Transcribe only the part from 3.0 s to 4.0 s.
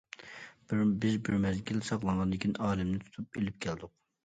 تۇتۇپ ئېلىپ كەلدۇق.